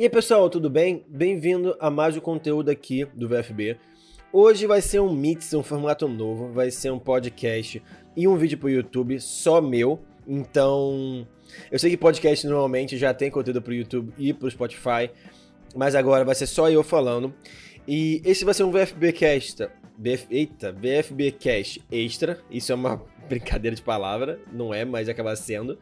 E 0.00 0.04
aí 0.04 0.08
pessoal, 0.08 0.48
tudo 0.48 0.70
bem? 0.70 1.04
Bem-vindo 1.06 1.76
a 1.78 1.90
mais 1.90 2.16
um 2.16 2.20
conteúdo 2.20 2.70
aqui 2.70 3.04
do 3.14 3.28
VFB. 3.28 3.76
Hoje 4.32 4.66
vai 4.66 4.80
ser 4.80 4.98
um 4.98 5.12
mix, 5.12 5.52
um 5.52 5.62
formato 5.62 6.08
novo, 6.08 6.50
vai 6.50 6.70
ser 6.70 6.90
um 6.90 6.98
podcast 6.98 7.82
e 8.16 8.26
um 8.26 8.34
vídeo 8.34 8.56
pro 8.56 8.70
YouTube 8.70 9.20
só 9.20 9.60
meu. 9.60 10.00
Então, 10.26 11.28
eu 11.70 11.78
sei 11.78 11.90
que 11.90 11.98
podcast 11.98 12.46
normalmente 12.46 12.96
já 12.96 13.12
tem 13.12 13.30
conteúdo 13.30 13.60
pro 13.60 13.74
YouTube 13.74 14.10
e 14.16 14.32
pro 14.32 14.50
Spotify, 14.50 15.10
mas 15.76 15.94
agora 15.94 16.24
vai 16.24 16.34
ser 16.34 16.46
só 16.46 16.70
eu 16.70 16.82
falando. 16.82 17.34
E 17.86 18.22
esse 18.24 18.42
vai 18.42 18.54
ser 18.54 18.62
um 18.62 18.70
VFB 18.70 19.12
Cast. 19.12 19.68
Bf, 19.98 20.26
eita, 20.30 20.72
VFB 20.72 21.32
Cast 21.32 21.82
extra. 21.92 22.40
Isso 22.50 22.72
é 22.72 22.74
uma 22.74 23.04
brincadeira 23.28 23.76
de 23.76 23.82
palavra, 23.82 24.40
não 24.50 24.72
é, 24.72 24.82
mas 24.82 25.10
acaba 25.10 25.36
sendo 25.36 25.78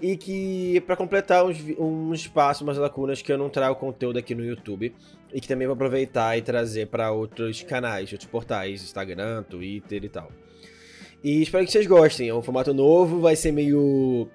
e 0.00 0.16
que 0.16 0.80
para 0.86 0.96
completar 0.96 1.44
uns, 1.44 1.58
um 1.78 2.12
espaço, 2.12 2.64
umas 2.64 2.76
lacunas 2.76 3.22
que 3.22 3.32
eu 3.32 3.38
não 3.38 3.48
trago 3.48 3.76
conteúdo 3.76 4.18
aqui 4.18 4.34
no 4.34 4.44
YouTube 4.44 4.94
e 5.32 5.40
que 5.40 5.48
também 5.48 5.66
vou 5.66 5.74
aproveitar 5.74 6.36
e 6.36 6.42
trazer 6.42 6.86
para 6.86 7.10
outros 7.10 7.62
canais, 7.62 8.12
outros 8.12 8.30
portais, 8.30 8.82
Instagram, 8.82 9.42
Twitter 9.44 10.04
e 10.04 10.08
tal. 10.08 10.30
E 11.22 11.42
espero 11.42 11.64
que 11.64 11.72
vocês 11.72 11.86
gostem. 11.86 12.28
É 12.28 12.34
um 12.34 12.42
formato 12.42 12.74
novo, 12.74 13.20
vai 13.20 13.34
ser 13.36 13.52
meio 13.52 14.28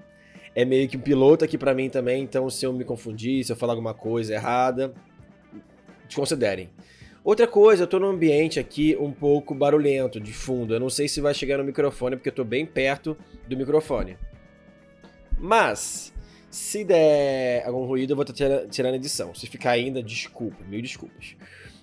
é 0.56 0.66
meio 0.66 0.90
que 0.90 0.98
um 0.98 1.02
piloto 1.02 1.46
aqui 1.46 1.58
para 1.58 1.74
mim 1.74 1.90
também, 1.90 2.24
então 2.24 2.50
se 2.50 2.66
eu 2.66 2.74
me 2.74 2.84
confundir, 2.84 3.46
se 3.46 3.52
eu 3.52 3.56
falar 3.56 3.74
alguma 3.74 3.94
coisa 3.94 4.34
errada, 4.34 4.94
desconsiderem. 6.08 6.70
Outra 7.24 7.46
coisa, 7.46 7.84
eu 7.84 7.88
tô 7.88 8.00
num 8.00 8.08
ambiente 8.08 8.60
aqui 8.60 8.98
um 9.00 9.12
pouco 9.12 9.54
barulhento, 9.54 10.20
de 10.20 10.34
fundo. 10.34 10.74
Eu 10.74 10.80
não 10.80 10.90
sei 10.90 11.08
se 11.08 11.22
vai 11.22 11.34
chegar 11.34 11.58
no 11.58 11.64
microfone, 11.64 12.16
porque 12.16 12.30
eu 12.30 12.34
tô 12.34 12.44
bem 12.44 12.66
perto 12.66 13.16
do 13.48 13.56
microfone. 13.56 14.18
Mas, 15.40 16.14
se 16.50 16.84
der 16.84 17.66
algum 17.66 17.86
ruído, 17.86 18.12
eu 18.12 18.16
vou 18.16 18.26
estar 18.26 18.68
tirando 18.68 18.94
a 18.94 18.98
edição. 18.98 19.34
Se 19.34 19.48
ficar 19.48 19.72
ainda, 19.72 20.04
desculpa, 20.04 20.64
mil 20.66 20.82
desculpas. 20.82 21.36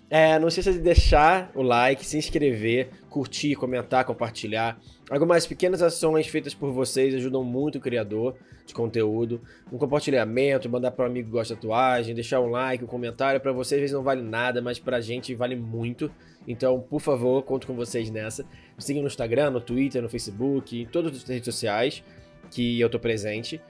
É, 0.09 0.39
não 0.39 0.47
esqueça 0.47 0.73
de 0.73 0.79
deixar 0.79 1.51
o 1.53 1.63
like, 1.63 2.07
se 2.07 2.17
inscrever, 2.17 2.91
curtir, 3.11 3.57
comentar, 3.57 4.05
compartilhar. 4.05 4.79
Algumas 5.11 5.47
pequenas 5.47 5.83
ações 5.83 6.29
feitas 6.29 6.55
por 6.55 6.71
vocês 6.71 7.15
ajudam 7.15 7.43
muito 7.43 7.79
o 7.79 7.81
criador 7.81 8.37
de 8.65 8.73
conteúdo. 8.73 9.41
Um 9.73 9.79
compartilhamento, 9.79 10.69
mandar 10.69 10.93
para 10.93 11.07
um 11.07 11.09
amigo 11.09 11.29
que 11.29 11.33
gosta 11.33 11.55
de 11.55 11.61
tatuagem, 11.61 12.15
deixar 12.15 12.41
um 12.41 12.49
like, 12.51 12.85
um 12.85 12.87
comentário. 12.87 13.41
Para 13.41 13.53
vocês, 13.53 13.79
às 13.79 13.83
vezes 13.83 13.95
não 13.95 14.03
vale 14.03 14.23
nada, 14.23 14.63
mas 14.63 14.79
para 14.79 14.99
a 14.99 15.01
gente 15.01 15.35
vale 15.35 15.57
muito. 15.57 16.11
Então, 16.47 16.81
por 16.81 17.01
favor, 17.01 17.43
conto 17.43 17.67
com 17.67 17.75
vocês 17.75 18.09
nessa. 18.09 18.45
Me 18.77 18.83
sigam 18.83 19.03
no 19.03 19.09
Instagram, 19.09 19.51
no 19.51 19.61
Twitter, 19.61 20.01
no 20.01 20.09
Facebook, 20.09 20.83
em 20.83 20.87
todas 20.87 21.17
as 21.17 21.25
redes 21.25 21.47
sociais 21.47 22.05
que 22.51 22.81
eu 22.81 22.89
tô 22.89 22.99
presente. 22.99 23.61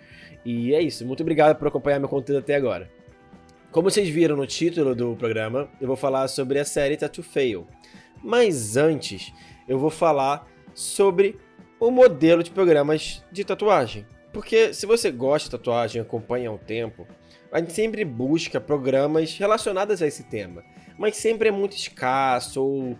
E 0.44 0.74
é 0.74 0.80
isso. 0.80 1.04
Muito 1.06 1.22
obrigado 1.22 1.56
por 1.56 1.68
acompanhar 1.68 1.98
meu 1.98 2.08
conteúdo 2.08 2.38
até 2.38 2.54
agora. 2.54 2.90
Como 3.70 3.90
vocês 3.90 4.08
viram 4.08 4.36
no 4.36 4.46
título 4.46 4.94
do 4.94 5.14
programa, 5.16 5.68
eu 5.80 5.86
vou 5.86 5.96
falar 5.96 6.28
sobre 6.28 6.58
a 6.58 6.64
série 6.64 6.96
Tattoo 6.96 7.22
Fail. 7.22 7.66
Mas 8.22 8.76
antes, 8.76 9.32
eu 9.68 9.78
vou 9.78 9.90
falar 9.90 10.48
sobre 10.74 11.38
o 11.78 11.90
modelo 11.90 12.42
de 12.42 12.50
programas 12.50 13.24
de 13.30 13.44
tatuagem. 13.44 14.06
Porque 14.32 14.72
se 14.72 14.86
você 14.86 15.10
gosta 15.10 15.48
de 15.48 15.56
tatuagem 15.56 16.00
acompanha 16.00 16.48
há 16.48 16.52
um 16.52 16.58
tempo, 16.58 17.06
a 17.50 17.58
gente 17.58 17.72
sempre 17.72 18.04
busca 18.04 18.60
programas 18.60 19.36
relacionados 19.36 20.02
a 20.02 20.06
esse 20.06 20.24
tema. 20.24 20.62
Mas 20.98 21.16
sempre 21.16 21.48
é 21.48 21.52
muito 21.52 21.76
escasso 21.76 22.62
ou 22.62 22.98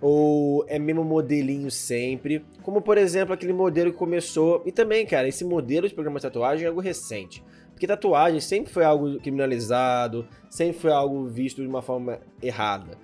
ou 0.00 0.64
é 0.68 0.78
mesmo 0.78 1.04
modelinho 1.04 1.70
sempre, 1.70 2.44
como 2.62 2.80
por 2.80 2.98
exemplo 2.98 3.32
aquele 3.32 3.52
modelo 3.52 3.92
que 3.92 3.98
começou, 3.98 4.62
e 4.66 4.72
também, 4.72 5.06
cara, 5.06 5.28
esse 5.28 5.44
modelo 5.44 5.88
de 5.88 5.94
programa 5.94 6.18
de 6.18 6.22
tatuagem 6.24 6.64
é 6.64 6.68
algo 6.68 6.80
recente, 6.80 7.42
porque 7.70 7.86
tatuagem 7.86 8.40
sempre 8.40 8.72
foi 8.72 8.84
algo 8.84 9.18
criminalizado, 9.20 10.26
sempre 10.50 10.78
foi 10.78 10.92
algo 10.92 11.26
visto 11.26 11.62
de 11.62 11.68
uma 11.68 11.82
forma 11.82 12.20
errada. 12.42 12.98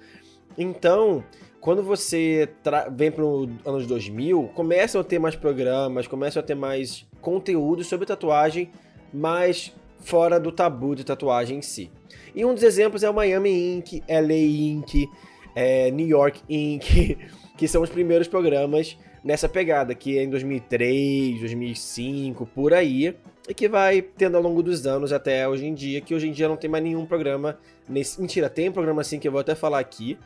Então, 0.57 1.25
quando 1.61 1.83
você 1.83 2.49
vem 2.93 3.11
para 3.11 3.25
os 3.25 3.49
anos 3.65 3.87
2000, 3.87 4.51
começam 4.55 5.01
a 5.01 5.05
ter 5.05 5.19
mais 5.19 5.37
programas, 5.37 6.07
começam 6.07 6.41
a 6.41 6.45
ter 6.45 6.55
mais 6.55 7.07
conteúdo 7.21 7.85
sobre 7.85 8.05
tatuagem, 8.05 8.71
mas 9.13 9.73
fora 10.01 10.41
do 10.41 10.51
tabu 10.51 10.95
de 10.95 11.05
tatuagem 11.05 11.59
em 11.59 11.63
si. 11.63 11.91
E 12.35 12.45
um 12.45 12.53
dos 12.53 12.63
exemplos 12.63 13.03
é 13.03 13.11
o 13.11 13.15
Miami 13.15 13.77
Ink, 13.77 14.03
LA 14.09 14.35
Ink, 14.35 15.09
é, 15.55 15.91
New 15.91 16.07
York 16.07 16.41
Inc., 16.49 17.19
que 17.57 17.69
são 17.69 17.83
os 17.83 17.91
primeiros 17.91 18.29
programas 18.29 18.99
nessa 19.25 19.49
pegada, 19.49 19.95
que 19.95 20.19
é 20.19 20.25
em 20.25 20.31
2003, 20.31 21.41
2005, 21.41 22.47
por 22.47 22.75
aí, 22.75 23.15
e 23.49 23.55
que 23.55 23.69
vai 23.69 24.03
tendo 24.03 24.37
ao 24.37 24.43
longo 24.43 24.63
dos 24.63 24.87
anos 24.87 25.13
até 25.13 25.49
hoje 25.49 25.67
em 25.67 25.75
dia, 25.75 26.01
que 26.01 26.15
hoje 26.15 26.29
em 26.29 26.33
dia 26.33 26.49
não 26.49 26.57
tem 26.57 26.69
mais 26.69 26.83
nenhum 26.83 27.07
programa 27.07 27.59
nesse... 27.89 28.21
Mentira, 28.21 28.51
tem 28.51 28.69
um 28.69 28.73
programa 28.73 29.01
assim 29.01 29.19
que 29.19 29.29
eu 29.29 29.33
vou 29.33 29.41
até 29.41 29.55
falar 29.55 29.79
aqui, 29.79 30.19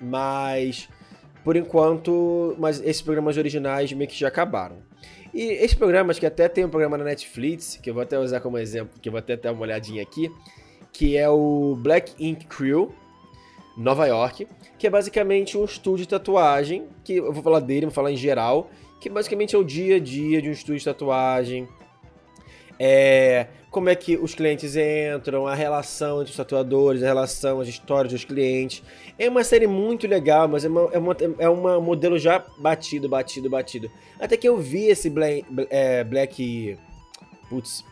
mas 0.00 0.88
por 1.44 1.56
enquanto, 1.56 2.54
mas 2.58 2.80
esses 2.80 3.02
programas 3.02 3.36
originais 3.36 3.92
meio 3.92 4.08
que 4.08 4.18
já 4.18 4.28
acabaram. 4.28 4.76
E 5.34 5.42
esses 5.42 5.74
programas, 5.74 6.18
que 6.18 6.26
até 6.26 6.48
tem 6.48 6.64
um 6.64 6.68
programa 6.68 6.98
na 6.98 7.04
Netflix, 7.04 7.78
que 7.82 7.90
eu 7.90 7.94
vou 7.94 8.02
até 8.02 8.18
usar 8.18 8.40
como 8.40 8.58
exemplo, 8.58 9.00
que 9.00 9.08
eu 9.08 9.12
vou 9.12 9.18
até 9.18 9.36
dar 9.36 9.52
uma 9.52 9.62
olhadinha 9.62 10.02
aqui, 10.02 10.30
que 10.92 11.16
é 11.16 11.28
o 11.28 11.76
Black 11.80 12.12
Ink 12.22 12.46
Crew, 12.46 12.94
Nova 13.76 14.06
York, 14.06 14.46
que 14.78 14.86
é 14.86 14.90
basicamente 14.90 15.56
um 15.56 15.64
estúdio 15.64 16.04
de 16.04 16.08
tatuagem, 16.08 16.86
que 17.04 17.16
eu 17.16 17.32
vou 17.32 17.42
falar 17.42 17.60
dele, 17.60 17.86
vou 17.86 17.94
falar 17.94 18.12
em 18.12 18.16
geral, 18.16 18.70
que 19.00 19.08
basicamente 19.08 19.54
é 19.54 19.58
o 19.58 19.64
dia 19.64 19.96
a 19.96 19.98
dia 19.98 20.40
de 20.40 20.48
um 20.48 20.52
estúdio 20.52 20.78
de 20.78 20.84
tatuagem. 20.84 21.68
É, 22.78 23.46
como 23.70 23.88
é 23.88 23.94
que 23.94 24.16
os 24.16 24.34
clientes 24.34 24.74
entram, 24.76 25.46
a 25.46 25.54
relação 25.54 26.20
entre 26.20 26.30
os 26.30 26.36
tatuadores, 26.36 27.02
a 27.02 27.06
relação, 27.06 27.60
as 27.60 27.68
histórias 27.68 28.12
dos 28.12 28.24
clientes. 28.24 28.82
É 29.18 29.28
uma 29.28 29.42
série 29.42 29.66
muito 29.66 30.06
legal, 30.06 30.46
mas 30.46 30.64
é 30.64 30.68
uma, 30.68 30.90
é 30.92 30.98
uma, 30.98 31.16
é 31.38 31.48
uma 31.48 31.80
modelo 31.80 32.18
já 32.18 32.44
batido, 32.58 33.08
batido, 33.08 33.48
batido. 33.48 33.90
Até 34.20 34.36
que 34.36 34.46
eu 34.46 34.58
vi 34.58 34.84
esse 34.86 35.08
Black. 35.08 35.44
É, 35.70 36.04
Black 36.04 36.76
putz. 37.48 37.84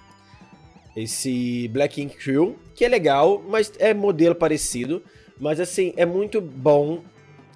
Esse 0.95 1.69
Black 1.69 2.03
Ink 2.03 2.17
Crew, 2.17 2.57
que 2.75 2.85
é 2.85 2.89
legal, 2.89 3.43
mas 3.49 3.73
é 3.79 3.95
modelo 3.95 4.35
parecido. 4.35 5.03
Mas 5.41 5.59
assim, 5.59 5.95
é 5.97 6.05
muito 6.05 6.41
bom 6.41 7.03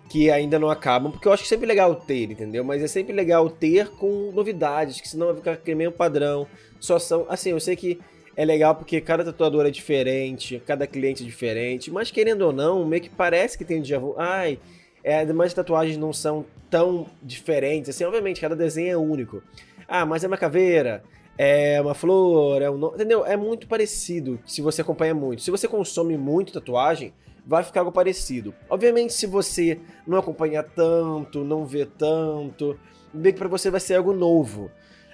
que 0.09 0.31
ainda 0.31 0.59
não 0.59 0.71
acabam, 0.71 1.13
porque 1.13 1.29
eu 1.29 1.33
acho 1.33 1.43
que 1.43 1.49
é 1.49 1.51
sempre 1.51 1.67
legal 1.67 1.95
ter, 1.95 2.31
entendeu? 2.31 2.65
Mas 2.65 2.83
é 2.83 2.87
sempre 2.87 3.13
legal 3.13 3.49
ter 3.51 3.89
com 3.91 4.33
novidades, 4.33 5.01
que 5.01 5.09
senão 5.09 5.27
vai 5.27 5.37
ficar 5.37 5.53
aquele 5.53 5.77
mesmo 5.77 5.93
padrão. 5.93 6.47
Só 6.81 6.99
são. 6.99 7.27
Assim, 7.29 7.51
eu 7.51 7.61
sei 7.61 7.77
que 7.77 8.01
é 8.37 8.45
legal 8.45 8.75
porque 8.75 9.01
cada 9.01 9.25
tatuador 9.25 9.67
é 9.67 9.71
diferente, 9.71 10.63
cada 10.67 10.87
cliente 10.87 11.23
é 11.23 11.27
diferente, 11.27 11.91
mas 11.91 12.11
querendo 12.11 12.43
ou 12.43 12.53
não, 12.53 12.85
meio 12.85 13.03
que 13.03 13.11
parece 13.11 13.57
que 13.57 13.65
tem 13.65 13.79
um 13.79 13.83
dia. 13.83 14.01
Ai, 14.17 14.59
é, 15.03 15.21
as 15.21 15.55
tatuagens 15.55 15.97
não 15.97 16.13
são 16.13 16.45
tão 16.71 17.07
diferentes. 17.23 17.91
Assim, 17.91 18.05
obviamente, 18.05 18.41
cada 18.41 18.57
desenho 18.57 18.93
é 18.93 18.97
único. 18.97 19.43
Ah, 19.87 20.07
mas 20.07 20.25
é 20.25 20.27
uma 20.27 20.37
caveira, 20.37 21.03
é 21.37 21.81
uma 21.81 21.95
flor, 21.95 22.63
é 22.63 22.71
um. 22.71 22.87
Entendeu? 22.87 23.25
É 23.25 23.37
muito 23.37 23.67
parecido 23.67 24.39
se 24.47 24.63
você 24.63 24.83
acompanha 24.83 25.15
muito. 25.15 25.43
Se 25.43 25.51
você 25.51 25.67
consome 25.69 26.17
muito 26.17 26.53
tatuagem 26.53 27.13
vai 27.47 27.63
ficar 27.63 27.81
algo 27.81 27.93
parecido. 27.93 28.55
Obviamente, 28.69 29.13
se 29.13 29.27
você 29.27 29.79
não 30.07 30.19
acompanha 30.19 30.63
tanto, 30.63 31.45
não 31.45 31.67
vê 31.67 31.85
tanto, 31.85 32.79
bem 33.13 33.33
que 33.33 33.39
para 33.39 33.49
você 33.49 33.71
vai 33.71 33.81
ser 33.81 33.97
algo 33.97 34.13
novo. 34.13 34.71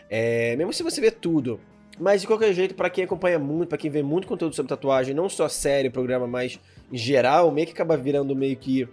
É, 0.09 0.55
mesmo 0.57 0.73
se 0.73 0.83
você 0.83 1.01
vê 1.01 1.11
tudo. 1.11 1.61
Mas 1.99 2.23
de 2.23 2.27
qualquer 2.27 2.53
jeito, 2.55 2.75
para 2.75 2.89
quem 2.89 3.05
acompanha 3.05 3.39
muito, 3.39 3.69
para 3.69 3.77
quem 3.77 3.91
vê 3.91 4.03
muito 4.03 4.27
conteúdo 4.27 4.55
sobre 4.55 4.71
tatuagem, 4.71 5.15
não 5.15 5.29
só 5.29 5.49
série, 5.49 5.91
programa, 5.91 6.27
mas 6.27 6.59
em 6.91 6.97
geral, 6.97 7.51
meio 7.51 7.67
que 7.67 7.73
acaba 7.73 7.97
virando 7.97 8.35
meio 8.35 8.57
que 8.57 8.89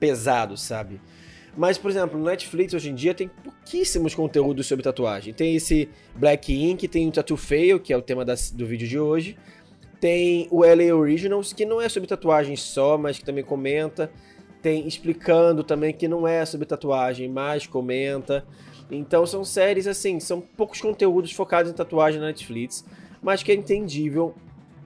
pesado, 0.00 0.56
sabe? 0.56 1.00
Mas, 1.56 1.76
por 1.76 1.90
exemplo, 1.90 2.18
no 2.18 2.24
Netflix 2.24 2.72
hoje 2.72 2.90
em 2.90 2.94
dia 2.94 3.12
tem 3.14 3.28
pouquíssimos 3.28 4.14
conteúdos 4.14 4.66
sobre 4.66 4.82
tatuagem. 4.82 5.34
Tem 5.34 5.54
esse 5.54 5.88
Black 6.14 6.52
Ink, 6.52 6.88
tem 6.88 7.08
o 7.08 7.12
Tattoo 7.12 7.36
Fail, 7.36 7.78
que 7.78 7.92
é 7.92 7.96
o 7.96 8.02
tema 8.02 8.24
das, 8.24 8.50
do 8.50 8.66
vídeo 8.66 8.88
de 8.88 8.98
hoje. 8.98 9.36
Tem 10.00 10.48
o 10.50 10.62
LA 10.62 10.94
Originals, 10.94 11.52
que 11.52 11.64
não 11.64 11.80
é 11.80 11.88
sobre 11.88 12.08
tatuagem 12.08 12.56
só, 12.56 12.96
mas 12.96 13.18
que 13.18 13.24
também 13.24 13.44
comenta. 13.44 14.10
Tem 14.62 14.86
Explicando 14.86 15.62
também, 15.62 15.92
que 15.92 16.08
não 16.08 16.26
é 16.26 16.44
sobre 16.46 16.66
tatuagem, 16.66 17.28
mas 17.28 17.66
comenta. 17.66 18.44
Então 18.90 19.26
são 19.26 19.44
séries 19.44 19.86
assim, 19.86 20.20
são 20.20 20.40
poucos 20.40 20.80
conteúdos 20.80 21.32
focados 21.32 21.70
em 21.70 21.74
tatuagem 21.74 22.20
na 22.20 22.26
Netflix, 22.28 22.84
mas 23.22 23.42
que 23.42 23.52
é 23.52 23.54
entendível 23.54 24.34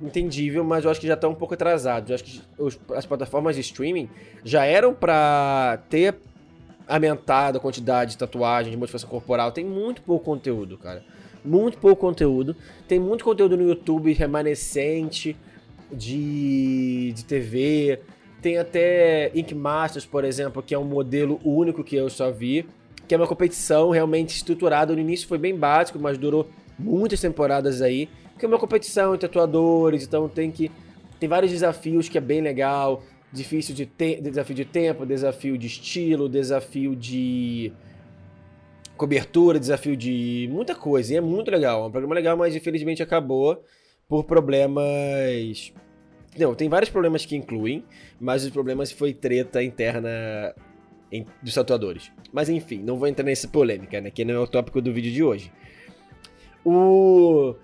entendível, 0.01 0.63
mas 0.63 0.85
eu 0.85 0.91
acho 0.91 1.01
que 1.01 1.07
já 1.07 1.15
está 1.15 1.27
um 1.27 1.35
pouco 1.35 1.55
atrasado. 1.55 2.11
Eu 2.11 2.15
acho 2.15 2.25
que 2.25 2.43
os, 2.59 2.79
as 2.95 3.07
plataformas 3.07 3.57
de 3.57 3.63
streaming 3.63 4.11
já 4.45 4.65
eram 4.65 4.95
para 4.95 5.79
ter 5.89 6.17
aumentado 6.89 7.59
a 7.59 7.61
quantidade 7.61 8.13
de 8.13 8.19
tatuagem, 8.19 8.71
de 8.71 8.77
modificação 8.77 9.09
corporal. 9.09 9.53
Tem 9.53 9.65
muito 9.65 10.03
pouco 10.03 10.25
conteúdo, 10.25 10.79
cara 10.79 11.03
muito 11.47 11.79
pouco 11.79 12.01
conteúdo. 12.01 12.57
Tem 12.87 12.99
muito 12.99 13.25
conteúdo 13.25 13.57
no 13.57 13.69
YouTube 13.69 14.13
remanescente 14.13 15.37
de, 15.91 17.13
de 17.15 17.25
TV. 17.25 18.01
Tem 18.43 18.59
até 18.59 19.31
Ink 19.35 19.55
Masters, 19.55 20.05
por 20.05 20.25
exemplo, 20.25 20.63
que 20.63 20.75
é 20.75 20.79
um 20.79 20.85
modelo 20.85 21.41
único 21.45 21.83
que 21.83 21.97
eu 21.97 22.11
só 22.11 22.31
vi. 22.31 22.67
Que 23.07 23.15
é 23.15 23.19
uma 23.19 23.27
competição 23.27 23.91
realmente 23.91 24.35
estruturada. 24.35 24.93
No 24.93 25.01
início 25.01 25.29
foi 25.29 25.39
bem 25.39 25.57
básico, 25.57 25.99
mas 25.99 26.19
durou 26.19 26.51
muitas 26.79 27.21
temporadas 27.21 27.81
aí. 27.81 28.09
Que 28.39 28.45
é 28.45 28.49
uma 28.49 28.59
competição 28.59 29.15
entre 29.15 29.27
atuadores, 29.27 30.05
então 30.05 30.29
tem 30.29 30.51
que 30.51 30.71
Tem 31.19 31.29
vários 31.29 31.51
desafios 31.51 32.09
que 32.09 32.19
é 32.19 32.21
bem 32.21 32.43
legal. 32.43 33.03
Difícil 33.33 33.75
de 33.75 33.87
desafio 34.21 34.55
de 34.55 34.65
tempo, 34.65 35.05
desafio 35.05 35.59
de 35.59 35.67
estilo, 35.67 36.29
desafio 36.29 36.95
de 36.95 37.73
cobertura, 38.97 39.59
desafio 39.59 39.97
de 39.97 40.49
muita 40.51 40.75
coisa. 40.75 41.13
E 41.13 41.17
é 41.17 41.21
muito 41.21 41.51
legal. 41.51 41.85
É 41.85 41.87
um 41.87 41.91
programa 41.91 42.15
legal, 42.15 42.37
mas 42.37 42.57
infelizmente 42.57 43.03
acabou 43.03 43.63
por 44.09 44.25
problemas. 44.25 45.73
Não, 46.39 46.55
tem 46.55 46.69
vários 46.69 46.91
problemas 46.91 47.25
que 47.25 47.37
incluem, 47.37 47.85
mas 48.21 48.45
os 48.45 48.51
problemas 48.51 48.93
foi 48.93 49.13
treta 49.13 49.63
interna 49.63 50.55
dos 51.43 51.55
tatuadores. 51.55 52.11
Mas 52.33 52.49
enfim, 52.49 52.83
não 52.83 52.99
vou 52.99 53.09
entrar 53.09 53.25
nessa 53.25 53.49
polêmica, 53.49 54.01
né? 54.01 54.11
Que 54.11 54.25
não 54.25 54.35
é 54.35 54.39
o 54.39 54.47
tópico 54.47 54.81
do 54.81 54.93
vídeo 54.93 55.13
de 55.13 55.23
hoje. 55.23 55.53
O. 56.65 57.55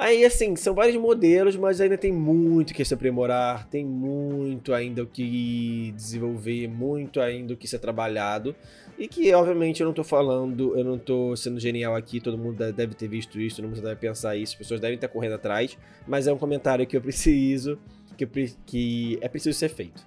Aí, 0.00 0.24
assim, 0.24 0.56
são 0.56 0.74
vários 0.74 0.96
modelos, 0.96 1.56
mas 1.56 1.78
ainda 1.78 1.98
tem 1.98 2.10
muito 2.10 2.72
que 2.72 2.82
se 2.82 2.94
aprimorar, 2.94 3.68
tem 3.68 3.84
muito 3.84 4.72
ainda 4.72 5.02
o 5.02 5.06
que 5.06 5.92
desenvolver, 5.94 6.68
muito 6.68 7.20
ainda 7.20 7.52
o 7.52 7.56
que 7.56 7.68
ser 7.68 7.80
trabalhado. 7.80 8.56
E 8.98 9.06
que, 9.06 9.30
obviamente, 9.34 9.82
eu 9.82 9.86
não 9.86 9.92
tô 9.92 10.02
falando, 10.02 10.74
eu 10.74 10.82
não 10.82 10.96
tô 10.96 11.36
sendo 11.36 11.60
genial 11.60 11.94
aqui, 11.94 12.18
todo 12.18 12.38
mundo 12.38 12.72
deve 12.72 12.94
ter 12.94 13.08
visto 13.08 13.38
isso, 13.38 13.56
todo 13.56 13.68
mundo 13.68 13.82
deve 13.82 13.96
pensar 13.96 14.34
isso, 14.36 14.54
as 14.54 14.58
pessoas 14.58 14.80
devem 14.80 14.94
estar 14.94 15.08
correndo 15.08 15.34
atrás, 15.34 15.76
mas 16.08 16.26
é 16.26 16.32
um 16.32 16.38
comentário 16.38 16.86
que 16.86 16.96
eu 16.96 17.02
preciso, 17.02 17.78
que, 18.16 18.24
eu, 18.24 18.30
que 18.64 19.18
é 19.20 19.28
preciso 19.28 19.58
ser 19.58 19.68
feito. 19.68 20.02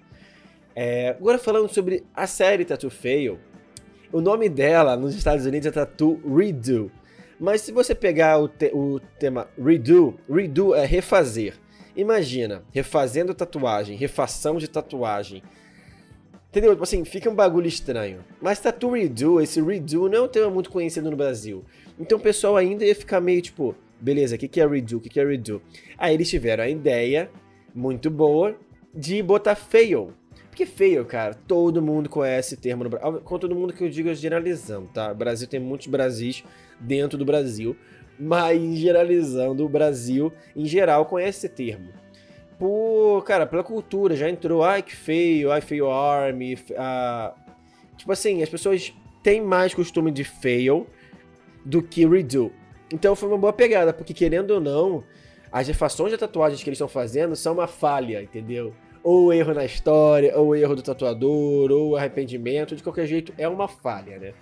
É, 0.75 1.09
agora 1.09 1.37
falando 1.37 1.71
sobre 1.71 2.03
a 2.15 2.25
série 2.25 2.65
Tattoo 2.65 2.89
Fail, 2.89 3.37
o 4.11 4.19
nome 4.19 4.49
dela 4.49 4.97
nos 4.97 5.13
Estados 5.13 5.45
Unidos 5.45 5.67
é 5.67 5.71
Tattoo 5.71 6.19
Redo. 6.35 6.91
Mas 7.43 7.59
se 7.59 7.73
você 7.73 7.93
pegar 7.93 8.39
o, 8.39 8.47
te 8.47 8.71
o 8.73 9.01
tema 9.19 9.49
redo, 9.61 10.17
redo 10.29 10.73
é 10.73 10.85
refazer. 10.85 11.55
Imagina, 11.93 12.63
refazendo 12.71 13.33
tatuagem, 13.33 13.97
refação 13.97 14.55
de 14.55 14.65
tatuagem. 14.65 15.43
Entendeu? 16.49 16.71
Tipo 16.71 16.83
assim, 16.83 17.03
fica 17.03 17.29
um 17.29 17.35
bagulho 17.35 17.67
estranho. 17.67 18.23
Mas 18.41 18.61
tattoo 18.61 18.93
redo, 18.93 19.41
esse 19.41 19.61
redo 19.61 20.07
não 20.07 20.19
é 20.19 20.21
um 20.21 20.27
tema 20.29 20.49
muito 20.49 20.69
conhecido 20.69 21.11
no 21.11 21.17
Brasil. 21.17 21.65
Então 21.99 22.17
o 22.17 22.21
pessoal 22.21 22.55
ainda 22.55 22.85
ia 22.85 22.95
ficar 22.95 23.19
meio 23.19 23.41
tipo, 23.41 23.75
beleza, 23.99 24.37
o 24.37 24.39
que, 24.39 24.47
que 24.47 24.61
é 24.61 24.65
redo? 24.65 24.95
O 24.95 25.01
que, 25.01 25.09
que 25.09 25.19
é 25.19 25.25
redo? 25.25 25.61
Aí 25.97 26.13
eles 26.13 26.29
tiveram 26.29 26.63
a 26.63 26.69
ideia, 26.69 27.29
muito 27.75 28.09
boa, 28.09 28.55
de 28.93 29.21
botar 29.21 29.55
fail. 29.55 30.13
Porque 30.53 30.67
fail, 30.67 31.03
cara, 31.03 31.33
todo 31.33 31.81
mundo 31.81 32.07
conhece 32.07 32.55
termo 32.55 32.83
no 32.83 32.89
Brasil. 32.91 33.21
Com 33.21 33.39
todo 33.39 33.55
mundo 33.55 33.73
que 33.73 33.83
eu 33.83 33.89
digo 33.89 34.13
generalizando, 34.13 34.87
tá? 34.93 35.11
O 35.11 35.15
Brasil 35.15 35.47
tem 35.47 35.59
muitos 35.59 35.87
Brasis 35.87 36.43
dentro 36.79 37.17
do 37.17 37.25
Brasil, 37.25 37.75
mas 38.19 38.61
generalizando, 38.77 39.65
o 39.65 39.67
Brasil 39.69 40.31
em 40.55 40.67
geral 40.67 41.07
conhece 41.07 41.47
esse 41.47 41.49
termo. 41.49 41.89
Por, 42.59 43.23
cara, 43.23 43.47
pela 43.47 43.63
cultura, 43.63 44.15
já 44.15 44.29
entrou, 44.29 44.63
ai 44.63 44.83
que 44.83 44.95
feio, 44.95 45.51
ai 45.51 45.59
feio 45.59 45.89
army, 45.89 46.55
a... 46.77 47.33
tipo 47.97 48.11
assim, 48.11 48.43
as 48.43 48.49
pessoas 48.49 48.93
têm 49.23 49.41
mais 49.41 49.73
costume 49.73 50.11
de 50.11 50.23
fail 50.23 50.85
do 51.65 51.81
que 51.81 52.05
redo. 52.05 52.51
Então 52.93 53.15
foi 53.15 53.27
uma 53.27 53.39
boa 53.39 53.53
pegada, 53.53 53.91
porque 53.91 54.13
querendo 54.13 54.51
ou 54.51 54.61
não, 54.61 55.03
as 55.51 55.67
refações 55.67 56.11
de 56.11 56.17
tatuagens 56.19 56.61
que 56.61 56.69
eles 56.69 56.77
estão 56.77 56.87
fazendo 56.87 57.35
são 57.35 57.53
uma 57.53 57.65
falha, 57.65 58.21
entendeu? 58.21 58.71
Ou 59.03 59.33
erro 59.33 59.53
na 59.53 59.65
história, 59.65 60.37
ou 60.37 60.55
erro 60.55 60.75
do 60.75 60.81
tatuador, 60.81 61.71
ou 61.71 61.95
arrependimento, 61.95 62.75
de 62.75 62.81
qualquer 62.81 63.05
jeito 63.05 63.33
é 63.37 63.47
uma 63.47 63.67
falha, 63.67 64.17
né? 64.17 64.33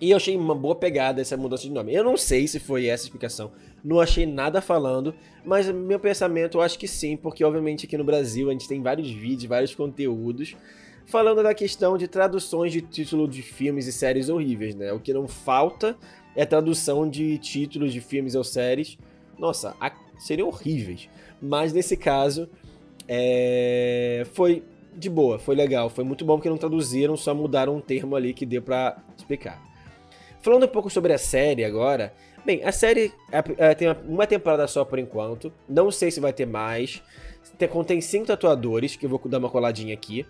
E 0.00 0.10
eu 0.10 0.16
achei 0.16 0.36
uma 0.36 0.54
boa 0.54 0.74
pegada 0.74 1.20
essa 1.20 1.36
mudança 1.36 1.62
de 1.62 1.70
nome. 1.70 1.94
Eu 1.94 2.02
não 2.02 2.16
sei 2.16 2.48
se 2.48 2.58
foi 2.58 2.86
essa 2.86 3.04
explicação, 3.04 3.52
não 3.84 4.00
achei 4.00 4.26
nada 4.26 4.60
falando, 4.60 5.14
mas 5.44 5.70
meu 5.70 6.00
pensamento 6.00 6.58
eu 6.58 6.62
acho 6.62 6.78
que 6.78 6.88
sim, 6.88 7.16
porque 7.16 7.44
obviamente 7.44 7.86
aqui 7.86 7.96
no 7.96 8.04
Brasil 8.04 8.48
a 8.48 8.52
gente 8.52 8.66
tem 8.66 8.82
vários 8.82 9.10
vídeos, 9.10 9.44
vários 9.44 9.74
conteúdos 9.74 10.56
falando 11.10 11.42
da 11.42 11.52
questão 11.52 11.98
de 11.98 12.06
traduções 12.06 12.72
de 12.72 12.80
título 12.80 13.26
de 13.26 13.42
filmes 13.42 13.86
e 13.86 13.92
séries 13.92 14.28
horríveis, 14.28 14.76
né? 14.76 14.92
O 14.92 15.00
que 15.00 15.12
não 15.12 15.26
falta 15.26 15.96
é 16.36 16.46
tradução 16.46 17.08
de 17.08 17.36
títulos 17.38 17.92
de 17.92 18.00
filmes 18.00 18.36
ou 18.36 18.44
séries. 18.44 18.96
Nossa, 19.36 19.74
seriam 20.18 20.48
horríveis. 20.48 21.08
Mas 21.42 21.72
nesse 21.72 21.96
caso, 21.96 22.48
é... 23.08 24.26
foi 24.32 24.62
de 24.94 25.08
boa, 25.08 25.38
foi 25.38 25.54
legal, 25.54 25.88
foi 25.88 26.04
muito 26.04 26.24
bom 26.24 26.36
porque 26.36 26.48
não 26.48 26.58
traduziram, 26.58 27.16
só 27.16 27.34
mudaram 27.34 27.76
um 27.76 27.80
termo 27.80 28.16
ali 28.16 28.34
que 28.34 28.44
deu 28.44 28.60
para 28.60 28.96
explicar. 29.16 29.62
Falando 30.40 30.64
um 30.64 30.68
pouco 30.68 30.90
sobre 30.90 31.12
a 31.12 31.18
série 31.18 31.64
agora. 31.64 32.12
Bem, 32.44 32.64
a 32.64 32.72
série 32.72 33.12
é, 33.58 33.74
tem 33.74 33.88
uma 34.06 34.26
temporada 34.26 34.66
só 34.66 34.84
por 34.84 34.98
enquanto. 34.98 35.52
Não 35.68 35.90
sei 35.90 36.10
se 36.10 36.18
vai 36.18 36.32
ter 36.32 36.46
mais. 36.46 37.02
Tem, 37.58 37.68
contém 37.68 38.00
cinco 38.00 38.26
tatuadores, 38.26 38.96
que 38.96 39.04
eu 39.04 39.10
vou 39.10 39.20
dar 39.26 39.38
uma 39.38 39.50
coladinha 39.50 39.92
aqui. 39.92 40.26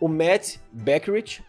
O 0.00 0.08
Matt 0.08 0.56
Beckerich, 0.72 1.42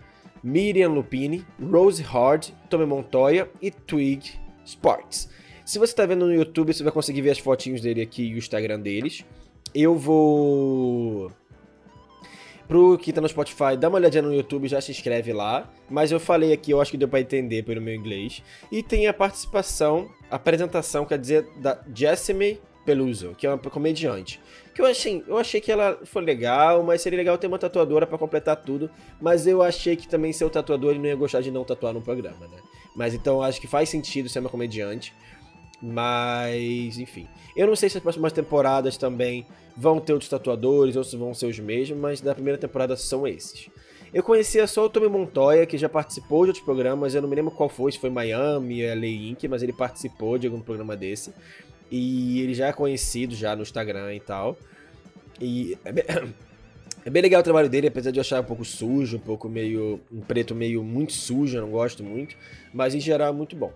Miriam 0.44 0.89
Lupini, 0.89 1.45
Rose 1.62 2.03
Hard, 2.03 2.50
Tommy 2.69 2.85
Montoya 2.85 3.50
e 3.62 3.71
Twig 3.71 4.33
Sports. 4.65 5.29
Se 5.63 5.79
você 5.79 5.94
está 5.94 6.06
vendo 6.06 6.25
no 6.25 6.33
YouTube, 6.33 6.74
você 6.74 6.83
vai 6.83 6.91
conseguir 6.91 7.21
ver 7.21 7.31
as 7.31 7.39
fotinhos 7.39 7.79
dele 7.79 8.01
aqui 8.01 8.24
e 8.24 8.33
o 8.33 8.38
Instagram 8.38 8.81
deles. 8.81 9.24
Eu 9.73 9.95
vou 9.97 11.31
Pro 12.71 12.97
que 12.97 13.12
tá 13.12 13.19
no 13.19 13.27
Spotify, 13.27 13.75
dá 13.77 13.89
uma 13.89 13.97
olhadinha 13.97 14.21
no 14.21 14.33
YouTube, 14.33 14.65
já 14.65 14.79
se 14.79 14.91
inscreve 14.91 15.33
lá. 15.33 15.69
Mas 15.89 16.09
eu 16.09 16.21
falei 16.21 16.53
aqui, 16.53 16.71
eu 16.71 16.79
acho 16.79 16.89
que 16.89 16.97
deu 16.97 17.09
pra 17.09 17.19
entender 17.19 17.63
pelo 17.63 17.81
meu 17.81 17.94
inglês. 17.94 18.41
E 18.71 18.81
tem 18.81 19.07
a 19.07 19.13
participação, 19.13 20.09
a 20.29 20.38
apresentação, 20.38 21.06
quer 21.06 21.19
dizer, 21.19 21.45
da 21.57 21.77
Jessime 21.94 22.62
Peluso, 22.85 23.35
que 23.38 23.45
é 23.45 23.50
uma 23.50 23.57
comediante. 23.57 24.39
Que 24.73 24.81
eu 24.81 24.85
achei, 24.85 25.21
eu 25.27 25.38
achei 25.38 25.59
que 25.59 25.69
ela 25.69 26.00
foi 26.06 26.21
legal, 26.21 26.81
mas 26.81 27.01
seria 27.01 27.17
legal 27.17 27.38
ter 27.38 27.47
uma 27.47 27.59
tatuadora 27.59 28.07
para 28.07 28.17
completar 28.17 28.56
tudo. 28.56 28.89
Mas 29.19 29.45
eu 29.45 29.62
achei 29.62 29.97
que 29.97 30.07
também 30.07 30.31
ser 30.31 30.45
o 30.45 30.50
tatuador 30.50 30.91
ele 30.91 31.00
não 31.00 31.07
ia 31.07 31.15
gostar 31.17 31.41
de 31.41 31.51
não 31.51 31.65
tatuar 31.65 31.94
no 31.94 32.01
programa, 32.01 32.47
né? 32.47 32.57
Mas 32.95 33.13
então 33.13 33.41
acho 33.41 33.59
que 33.59 33.67
faz 33.67 33.89
sentido 33.89 34.29
ser 34.29 34.39
uma 34.39 34.50
comediante. 34.50 35.13
Mas, 35.81 36.98
enfim. 37.00 37.28
Eu 37.56 37.68
não 37.68 37.75
sei 37.75 37.89
se 37.89 37.98
as 37.98 38.04
próximas 38.04 38.31
temporadas 38.31 38.98
também 38.98 39.45
vão 39.75 40.00
ter 40.00 40.13
outros 40.13 40.30
tatuadores 40.30 40.95
ou 40.95 41.04
se 41.04 41.18
vão 41.18 41.33
ser 41.33 41.48
os 41.48 41.60
mesmos, 41.60 41.98
mas 41.98 42.22
da 42.22 42.36
primeira 42.36 42.57
temporada 42.57 42.95
são 42.95 43.28
esses. 43.28 43.69
Eu 44.13 44.22
conhecia 44.22 44.68
só 44.68 44.86
o 44.86 44.89
Tommy 44.89 45.07
Montoya, 45.07 45.66
que 45.66 45.78
já 45.78 45.88
participou 45.88 46.44
de 46.44 46.50
outros 46.50 46.66
programas, 46.66 47.16
eu 47.16 47.22
não 47.22 47.30
me 47.30 47.36
lembro 47.36 47.51
qual 47.51 47.69
foi, 47.69 47.92
se 47.94 47.98
foi 47.98 48.10
Miami, 48.10 48.86
LA 48.86 49.07
Inc., 49.07 49.44
mas 49.50 49.63
ele 49.63 49.72
participou 49.72 50.38
de 50.38 50.48
algum 50.48 50.60
programa 50.60 50.98
desse. 50.98 51.33
E 51.89 52.41
ele 52.41 52.53
já 52.53 52.67
é 52.67 52.74
conhecido 52.74 53.34
já 53.34 53.55
no 53.55 53.62
Instagram 53.62 54.13
e 54.13 54.20
tal. 54.20 54.58
E 55.39 55.77
é 55.86 55.91
bem, 55.94 56.03
é 57.05 57.10
bem 57.10 57.22
legal 57.22 57.39
o 57.39 57.44
trabalho 57.44 57.70
dele, 57.70 57.88
apesar 57.88 58.12
de 58.12 58.20
eu 58.20 58.22
achar 58.22 58.41
um 58.41 58.44
pouco 58.44 58.65
sujo, 58.65 59.15
um 59.15 59.20
pouco 59.22 59.48
meio. 59.48 60.01
um 60.12 60.20
preto 60.20 60.53
meio 60.53 60.84
muito 60.84 61.13
sujo, 61.13 61.58
eu 61.58 61.62
não 61.62 61.72
gosto 61.72 62.03
muito. 62.03 62.36
Mas 62.74 62.94
em 62.94 63.00
geral 63.00 63.29
é 63.29 63.32
muito 63.32 63.55
bom. 63.55 63.72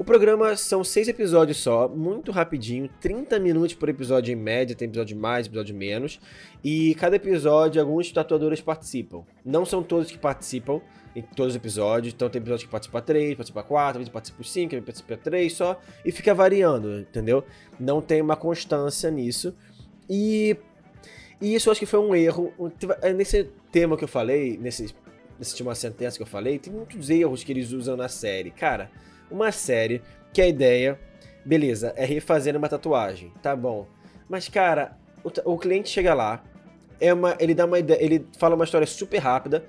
O 0.00 0.02
programa 0.02 0.56
são 0.56 0.82
seis 0.82 1.08
episódios 1.08 1.58
só, 1.58 1.86
muito 1.86 2.32
rapidinho, 2.32 2.88
30 3.02 3.38
minutos 3.38 3.74
por 3.74 3.86
episódio 3.86 4.32
em 4.32 4.34
média, 4.34 4.74
tem 4.74 4.88
episódio 4.88 5.14
mais, 5.14 5.46
episódio 5.46 5.74
menos. 5.74 6.18
E 6.64 6.94
cada 6.94 7.16
episódio, 7.16 7.82
alguns 7.82 8.10
tatuadores 8.10 8.62
participam. 8.62 9.24
Não 9.44 9.66
são 9.66 9.82
todos 9.82 10.10
que 10.10 10.16
participam 10.16 10.80
em 11.14 11.20
todos 11.20 11.52
os 11.52 11.56
episódios, 11.56 12.14
então 12.14 12.30
tem 12.30 12.40
episódio 12.40 12.64
que 12.64 12.72
participa 12.72 13.02
3, 13.02 13.34
participa 13.34 13.62
4, 13.62 14.10
participa 14.10 14.42
5, 14.42 14.80
participa 14.80 15.16
3 15.18 15.52
só, 15.52 15.78
e 16.02 16.10
fica 16.10 16.32
variando, 16.32 17.00
entendeu? 17.00 17.44
Não 17.78 18.00
tem 18.00 18.22
uma 18.22 18.36
constância 18.36 19.10
nisso. 19.10 19.54
E, 20.08 20.56
e 21.42 21.54
isso 21.54 21.68
eu 21.68 21.72
acho 21.72 21.78
que 21.78 21.84
foi 21.84 22.00
um 22.00 22.14
erro. 22.14 22.54
É, 23.02 23.12
nesse 23.12 23.50
tema 23.70 23.98
que 23.98 24.04
eu 24.04 24.08
falei, 24.08 24.56
nesse, 24.56 24.94
nessa 25.38 25.50
última 25.50 25.74
sentença 25.74 26.16
que 26.16 26.22
eu 26.22 26.26
falei, 26.26 26.58
tem 26.58 26.72
muitos 26.72 27.10
erros 27.10 27.44
que 27.44 27.52
eles 27.52 27.70
usam 27.70 27.98
na 27.98 28.08
série. 28.08 28.50
Cara 28.50 28.90
uma 29.30 29.52
série 29.52 30.02
que 30.32 30.40
a 30.40 30.48
ideia, 30.48 30.98
beleza, 31.44 31.92
é 31.96 32.04
refazer 32.04 32.56
uma 32.56 32.68
tatuagem, 32.68 33.32
tá 33.42 33.54
bom. 33.54 33.86
Mas, 34.28 34.48
cara, 34.48 34.96
o, 35.24 35.52
o 35.52 35.58
cliente 35.58 35.88
chega 35.88 36.14
lá, 36.14 36.42
é 37.00 37.12
uma, 37.12 37.36
ele 37.38 37.54
dá 37.54 37.64
uma 37.64 37.78
ideia, 37.78 38.02
ele 38.02 38.26
fala 38.38 38.54
uma 38.54 38.64
história 38.64 38.86
super 38.86 39.18
rápida, 39.18 39.64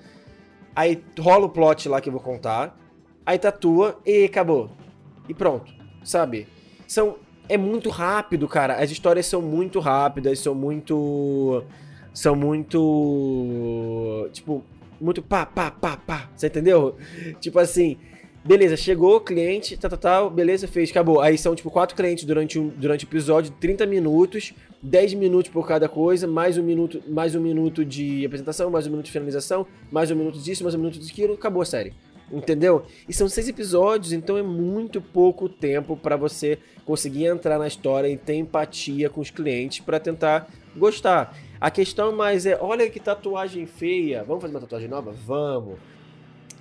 aí 0.75 1.03
rola 1.19 1.45
o 1.45 1.49
plot 1.49 1.87
lá 1.87 2.01
que 2.01 2.09
eu 2.09 2.13
vou 2.13 2.21
contar, 2.21 2.77
aí 3.25 3.39
tatua 3.39 3.99
e 4.05 4.25
acabou. 4.25 4.69
E 5.27 5.33
pronto, 5.33 5.73
sabe? 6.03 6.47
São 6.87 7.17
é 7.47 7.57
muito 7.57 7.89
rápido, 7.89 8.47
cara. 8.47 8.75
As 8.75 8.91
histórias 8.91 9.25
são 9.25 9.41
muito 9.41 9.79
rápidas, 9.79 10.39
são 10.39 10.55
muito 10.55 11.63
são 12.13 12.35
muito 12.35 14.29
tipo 14.31 14.63
muito 14.99 15.21
pá 15.21 15.45
pá 15.45 15.71
pá 15.71 15.97
pá, 15.97 16.29
você 16.35 16.47
entendeu? 16.47 16.95
Tipo 17.39 17.59
assim, 17.59 17.97
Beleza, 18.43 18.75
chegou 18.75 19.17
o 19.17 19.21
cliente, 19.21 19.77
tal, 19.77 19.91
tal, 19.91 19.99
tal, 19.99 20.29
beleza, 20.31 20.67
fez, 20.67 20.89
acabou. 20.89 21.21
Aí 21.21 21.37
são, 21.37 21.53
tipo, 21.53 21.69
quatro 21.69 21.95
clientes 21.95 22.23
durante, 22.23 22.57
um, 22.57 22.69
durante 22.69 23.05
o 23.05 23.07
episódio, 23.07 23.53
30 23.59 23.85
minutos, 23.85 24.51
10 24.81 25.13
minutos 25.13 25.51
por 25.51 25.67
cada 25.67 25.87
coisa, 25.87 26.25
mais 26.25 26.57
um 26.57 26.63
minuto, 26.63 27.03
mais 27.07 27.35
um 27.35 27.39
minuto 27.39 27.85
de 27.85 28.25
apresentação, 28.25 28.71
mais 28.71 28.87
um 28.87 28.89
minuto 28.89 29.05
de 29.05 29.11
finalização, 29.11 29.67
mais 29.91 30.09
um 30.09 30.15
minuto 30.15 30.39
disso, 30.39 30.63
mais 30.63 30.73
um 30.73 30.79
minuto 30.79 30.99
daquilo, 30.99 31.35
acabou 31.35 31.61
a 31.61 31.65
série. 31.65 31.93
Entendeu? 32.31 32.83
E 33.07 33.13
são 33.13 33.29
seis 33.29 33.47
episódios, 33.47 34.11
então 34.11 34.35
é 34.35 34.41
muito 34.41 34.99
pouco 34.99 35.47
tempo 35.47 35.95
para 35.95 36.15
você 36.15 36.57
conseguir 36.83 37.25
entrar 37.25 37.59
na 37.59 37.67
história 37.67 38.07
e 38.07 38.17
ter 38.17 38.35
empatia 38.35 39.07
com 39.07 39.21
os 39.21 39.29
clientes 39.29 39.81
para 39.81 39.99
tentar 39.99 40.47
gostar. 40.75 41.37
A 41.59 41.69
questão 41.69 42.11
mais 42.15 42.47
é, 42.47 42.57
olha 42.59 42.89
que 42.89 42.99
tatuagem 42.99 43.67
feia, 43.67 44.23
vamos 44.23 44.41
fazer 44.41 44.55
uma 44.55 44.61
tatuagem 44.61 44.89
nova? 44.89 45.11
Vamos. 45.11 45.77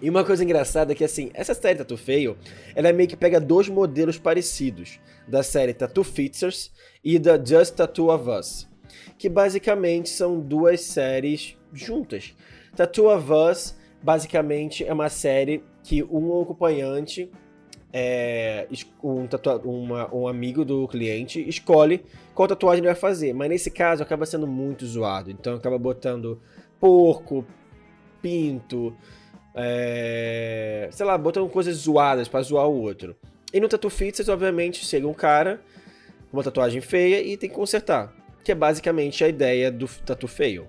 E 0.00 0.08
uma 0.08 0.24
coisa 0.24 0.42
engraçada 0.42 0.92
é 0.92 0.94
que 0.94 1.04
assim, 1.04 1.30
essa 1.34 1.52
série 1.52 1.78
Tattoo 1.78 1.96
Fail, 1.96 2.36
ela 2.74 2.92
meio 2.92 3.08
que 3.08 3.16
pega 3.16 3.38
dois 3.38 3.68
modelos 3.68 4.18
parecidos, 4.18 4.98
da 5.28 5.42
série 5.42 5.74
Tattoo 5.74 6.04
Fixers 6.04 6.72
e 7.04 7.18
da 7.18 7.42
Just 7.42 7.74
Tattoo 7.74 8.08
of 8.08 8.28
Us, 8.28 8.68
que 9.18 9.28
basicamente 9.28 10.08
são 10.08 10.40
duas 10.40 10.80
séries 10.80 11.56
juntas. 11.72 12.34
Tattoo 12.74 13.14
of 13.14 13.30
Us 13.30 13.76
basicamente 14.02 14.84
é 14.84 14.92
uma 14.92 15.08
série 15.08 15.62
que 15.82 16.02
um 16.02 16.40
acompanhante, 16.40 17.30
é, 17.92 18.66
um, 19.02 19.28
uma, 19.64 20.14
um 20.14 20.26
amigo 20.26 20.64
do 20.64 20.86
cliente, 20.88 21.46
escolhe 21.48 22.02
qual 22.34 22.48
tatuagem 22.48 22.80
ele 22.80 22.86
vai 22.86 22.96
fazer. 22.96 23.32
Mas 23.32 23.48
nesse 23.48 23.70
caso 23.70 24.02
acaba 24.02 24.24
sendo 24.26 24.46
muito 24.46 24.86
zoado. 24.86 25.30
Então 25.30 25.56
acaba 25.56 25.78
botando 25.78 26.40
porco, 26.78 27.44
pinto, 28.22 28.94
é, 29.54 30.88
sei 30.92 31.04
lá, 31.06 31.16
botando 31.18 31.48
coisas 31.48 31.76
zoadas 31.76 32.28
para 32.28 32.42
zoar 32.42 32.68
o 32.68 32.80
outro. 32.80 33.16
E 33.52 33.60
no 33.60 33.68
Tattoo 33.68 33.90
Fixers, 33.90 34.28
obviamente, 34.28 34.84
chega 34.84 35.06
um 35.06 35.14
cara 35.14 35.60
com 36.30 36.36
uma 36.36 36.42
tatuagem 36.42 36.80
feia 36.80 37.20
e 37.20 37.36
tem 37.36 37.48
que 37.48 37.56
consertar. 37.56 38.14
Que 38.44 38.52
é 38.52 38.54
basicamente 38.54 39.24
a 39.24 39.28
ideia 39.28 39.70
do 39.70 39.86
Tattoo 39.86 40.28
Fail. 40.28 40.66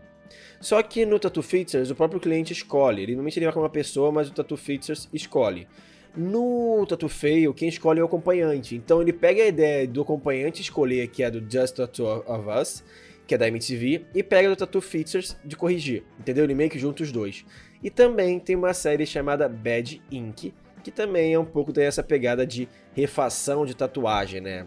Só 0.60 0.82
que 0.84 1.06
no 1.06 1.20
Tattoo 1.20 1.44
Fixers 1.44 1.90
o 1.90 1.96
próprio 1.96 2.20
cliente 2.20 2.54
escolhe. 2.54 3.02
Ele 3.02 3.14
normalmente 3.14 3.38
ele 3.38 3.46
vai 3.46 3.54
com 3.54 3.60
uma 3.60 3.70
pessoa, 3.70 4.12
mas 4.12 4.30
o 4.30 4.34
Tattoo 4.34 4.58
Fixers 4.58 5.10
escolhe. 5.14 5.68
No 6.16 6.86
Tattoo 6.88 7.10
Fail, 7.10 7.54
quem 7.54 7.70
escolhe 7.70 8.00
é 8.00 8.04
o 8.04 8.06
acompanhante. 8.06 8.76
Então 8.76 9.02
ele 9.02 9.14
pega 9.14 9.44
a 9.44 9.48
ideia 9.48 9.88
do 9.88 10.02
acompanhante 10.02 10.62
escolher, 10.62 11.08
que 11.08 11.24
é 11.24 11.32
do 11.32 11.40
Just 11.50 11.76
Tattoo 11.76 12.24
of 12.28 12.50
Us, 12.50 12.84
que 13.26 13.34
é 13.34 13.38
da 13.38 13.48
MTV, 13.48 14.06
e 14.14 14.22
pega 14.22 14.50
do 14.50 14.56
Tattoo 14.56 14.82
Fixers 14.82 15.38
de 15.44 15.56
corrigir. 15.56 16.04
Entendeu? 16.20 16.44
Ele 16.44 16.54
meio 16.54 16.70
que 16.70 16.78
junta 16.78 17.02
os 17.02 17.12
dois. 17.12 17.46
E 17.84 17.90
também 17.90 18.40
tem 18.40 18.56
uma 18.56 18.74
série 18.74 19.06
chamada 19.06 19.50
Bad 19.50 20.02
Ink, 20.12 20.54
que 20.84 20.92
também 20.92 21.34
é 21.34 21.40
um 21.40 21.46
pouco 21.46 21.72
dessa 21.72 22.04
pegada 22.04 22.46
de 22.46 22.68
refação 22.94 23.66
de 23.66 23.76
tatuagem, 23.76 24.42
né? 24.42 24.66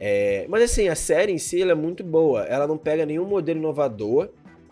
É, 0.00 0.46
mas 0.48 0.64
assim, 0.64 0.88
a 0.88 0.94
série 0.94 1.32
em 1.32 1.38
si 1.38 1.62
é 1.62 1.74
muito 1.74 2.02
boa. 2.02 2.42
Ela 2.44 2.66
não 2.66 2.76
pega 2.76 3.06
nenhum 3.06 3.24
modelo 3.26 3.60
inovador, 3.60 4.30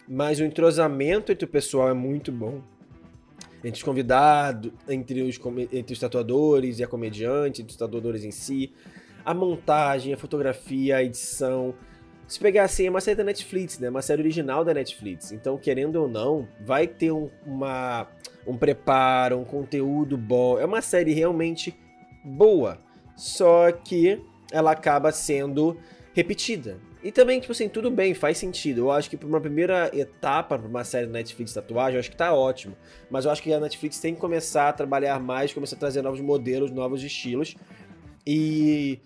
mas 0.08 0.40
o 0.40 0.44
entrosamento 0.44 1.30
entre 1.30 1.44
o 1.44 1.48
pessoal 1.48 1.88
é 1.88 1.94
muito 1.94 2.32
bom. 2.32 2.60
Entre 3.62 3.76
os 3.76 3.82
convidados, 3.82 4.72
entre 4.88 5.22
os, 5.22 5.38
entre 5.70 5.92
os 5.92 6.00
tatuadores 6.00 6.78
e 6.78 6.84
a 6.84 6.88
comediante, 6.88 7.62
entre 7.62 7.70
os 7.70 7.76
tatuadores 7.76 8.24
em 8.24 8.30
si. 8.30 8.72
A 9.24 9.34
montagem, 9.34 10.12
a 10.12 10.16
fotografia, 10.16 10.96
a 10.96 11.04
edição. 11.04 11.74
Se 12.30 12.38
pegar 12.38 12.62
assim, 12.62 12.86
é 12.86 12.90
uma 12.90 13.00
série 13.00 13.16
da 13.16 13.24
Netflix, 13.24 13.80
né? 13.80 13.90
Uma 13.90 14.02
série 14.02 14.22
original 14.22 14.64
da 14.64 14.72
Netflix. 14.72 15.32
Então, 15.32 15.58
querendo 15.58 15.96
ou 15.96 16.06
não, 16.06 16.46
vai 16.60 16.86
ter 16.86 17.10
um, 17.10 17.28
uma, 17.44 18.06
um 18.46 18.56
preparo, 18.56 19.36
um 19.36 19.44
conteúdo 19.44 20.16
bom. 20.16 20.56
É 20.56 20.64
uma 20.64 20.80
série 20.80 21.12
realmente 21.12 21.76
boa. 22.24 22.78
Só 23.16 23.72
que 23.72 24.22
ela 24.52 24.70
acaba 24.70 25.10
sendo 25.10 25.76
repetida. 26.14 26.78
E 27.02 27.10
também, 27.10 27.40
tipo 27.40 27.50
assim, 27.50 27.68
tudo 27.68 27.90
bem, 27.90 28.14
faz 28.14 28.38
sentido. 28.38 28.82
Eu 28.82 28.92
acho 28.92 29.10
que 29.10 29.16
para 29.16 29.26
uma 29.26 29.40
primeira 29.40 29.90
etapa, 29.92 30.56
para 30.56 30.68
uma 30.68 30.84
série 30.84 31.06
da 31.06 31.14
Netflix 31.14 31.52
tatuagem, 31.52 31.94
eu 31.96 31.98
acho 31.98 32.12
que 32.12 32.16
tá 32.16 32.32
ótimo. 32.32 32.76
Mas 33.10 33.24
eu 33.24 33.32
acho 33.32 33.42
que 33.42 33.52
a 33.52 33.58
Netflix 33.58 33.98
tem 33.98 34.14
que 34.14 34.20
começar 34.20 34.68
a 34.68 34.72
trabalhar 34.72 35.18
mais, 35.18 35.52
começar 35.52 35.74
a 35.74 35.80
trazer 35.80 36.00
novos 36.00 36.20
modelos, 36.20 36.70
novos 36.70 37.02
estilos. 37.02 37.56
E. 38.24 39.00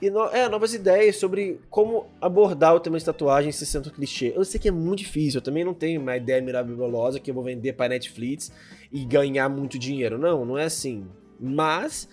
E 0.00 0.10
no, 0.10 0.26
é, 0.26 0.48
novas 0.48 0.74
ideias 0.74 1.16
sobre 1.16 1.60
como 1.68 2.06
abordar 2.20 2.74
o 2.74 2.80
tema 2.80 2.98
de 2.98 3.04
tatuagem 3.04 3.50
sem 3.50 3.66
ser 3.66 3.90
clichê. 3.90 4.32
Eu 4.34 4.44
sei 4.44 4.60
que 4.60 4.68
é 4.68 4.72
muito 4.72 5.00
difícil, 5.00 5.38
eu 5.38 5.42
também 5.42 5.64
não 5.64 5.74
tenho 5.74 6.00
uma 6.00 6.16
ideia 6.16 6.40
mirabilosa 6.40 7.18
que 7.18 7.30
eu 7.30 7.34
vou 7.34 7.42
vender 7.42 7.72
para 7.72 7.88
Netflix 7.88 8.52
e 8.92 9.04
ganhar 9.04 9.48
muito 9.48 9.78
dinheiro. 9.78 10.16
Não, 10.16 10.44
não 10.44 10.56
é 10.56 10.64
assim. 10.64 11.06
Mas 11.40 12.08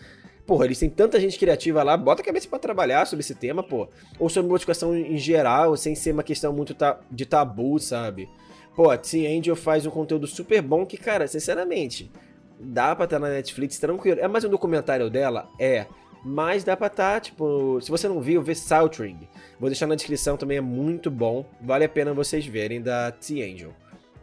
Porra, 0.46 0.66
eles 0.66 0.78
têm 0.78 0.90
tanta 0.90 1.20
gente 1.20 1.40
criativa 1.40 1.82
lá, 1.82 1.98
bota 1.98 2.22
a 2.22 2.26
cabeça 2.26 2.48
para 2.48 2.60
trabalhar 2.60 3.06
sobre 3.08 3.22
esse 3.22 3.34
tema, 3.34 3.64
pô. 3.64 3.88
Ou 4.20 4.30
sobre 4.30 4.50
modificação 4.50 4.96
em 4.96 5.18
geral, 5.18 5.76
sem 5.76 5.96
ser 5.96 6.12
uma 6.12 6.22
questão 6.22 6.54
muito 6.54 6.76
ta 6.76 7.00
de 7.10 7.26
tabu, 7.26 7.80
sabe? 7.80 8.30
Pô, 8.76 8.92
a 8.92 8.98
T 8.98 9.26
Angel 9.26 9.56
faz 9.56 9.86
um 9.88 9.90
conteúdo 9.90 10.28
super 10.28 10.62
bom 10.62 10.86
que, 10.86 10.98
cara, 10.98 11.28
sinceramente, 11.28 12.12
dá 12.60 12.96
pra 12.96 13.06
estar 13.06 13.18
na 13.18 13.30
Netflix 13.30 13.80
tranquilo. 13.80 14.20
É 14.20 14.28
mais 14.28 14.44
um 14.44 14.50
documentário 14.50 15.10
dela? 15.10 15.50
É. 15.60 15.88
Mas 16.28 16.64
dá 16.64 16.76
pra 16.76 16.88
estar, 16.88 17.22
tipo, 17.22 17.80
se 17.80 17.92
você 17.92 18.08
não 18.08 18.20
viu, 18.20 18.42
vê 18.42 18.56
Soutring. 18.56 19.30
Vou 19.60 19.70
deixar 19.70 19.86
na 19.86 19.94
descrição 19.94 20.36
também, 20.36 20.58
é 20.58 20.62
muito 20.62 21.12
bom. 21.12 21.46
Vale 21.62 21.86
a 21.86 21.90
pena 21.90 22.16
vocês 22.16 22.48
verem 22.48 22.82
da 22.82 23.12
T 23.12 23.44
Angel, 23.44 23.72